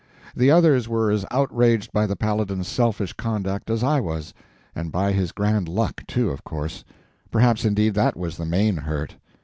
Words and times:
The 0.35 0.49
others 0.49 0.89
were 0.89 1.11
as 1.11 1.27
outraged 1.29 1.91
by 1.93 2.07
the 2.07 2.15
Paladin's 2.15 2.67
selfish 2.67 3.13
conduct 3.13 3.69
as 3.69 3.83
I 3.83 3.99
was—and 3.99 4.91
by 4.91 5.11
his 5.11 5.31
grand 5.31 5.69
luck, 5.69 6.01
too, 6.07 6.31
of 6.31 6.43
course—perhaps, 6.43 7.65
indeed, 7.65 7.93
that 7.93 8.17
was 8.17 8.37
the 8.37 8.45
main 8.47 8.77
hurt. 8.77 9.17